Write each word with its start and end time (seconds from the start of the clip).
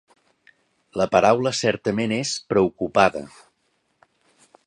La 1.01 1.05
paraula 1.15 1.51
certament 1.57 2.15
és 2.17 2.33
"preocupada". 2.53 3.23